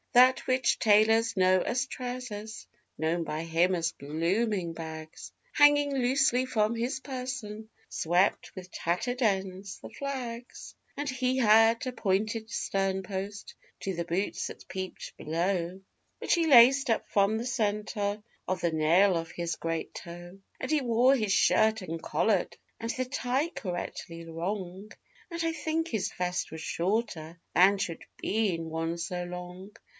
That 0.13 0.45
which 0.47 0.79
tailors 0.79 1.37
know 1.37 1.61
as 1.61 1.85
'trousers' 1.85 2.67
known 2.97 3.23
by 3.23 3.43
him 3.43 3.75
as 3.75 3.91
'bloomin' 3.93 4.73
bags' 4.73 5.31
Hanging 5.53 5.93
loosely 5.95 6.45
from 6.45 6.75
his 6.75 6.99
person, 6.99 7.69
swept, 7.87 8.53
with 8.55 8.71
tattered 8.71 9.21
ends, 9.21 9.77
the 9.79 9.89
flags; 9.91 10.75
And 10.97 11.07
he 11.07 11.37
had 11.37 11.85
a 11.85 11.93
pointed 11.93 12.49
sternpost 12.49 13.53
to 13.81 13.93
the 13.93 14.03
boots 14.03 14.47
that 14.47 14.67
peeped 14.67 15.15
below 15.17 15.79
(Which 16.17 16.33
he 16.33 16.47
laced 16.47 16.89
up 16.89 17.07
from 17.07 17.37
the 17.37 17.45
centre 17.45 18.21
of 18.47 18.59
the 18.59 18.71
nail 18.71 19.15
of 19.15 19.31
his 19.31 19.55
great 19.55 19.93
toe), 19.93 20.39
And 20.59 20.71
he 20.71 20.81
wore 20.81 21.15
his 21.15 21.31
shirt 21.31 21.83
uncollar'd, 21.83 22.57
and 22.81 22.89
the 22.89 23.05
tie 23.05 23.49
correctly 23.49 24.25
wrong; 24.27 24.91
But 25.29 25.43
I 25.43 25.53
think 25.53 25.87
his 25.87 26.11
vest 26.11 26.51
was 26.51 26.59
shorter 26.59 27.39
than 27.53 27.77
should 27.77 28.03
be 28.17 28.53
in 28.55 28.69
one 28.69 28.97
so 28.97 29.23
long. 29.23 29.71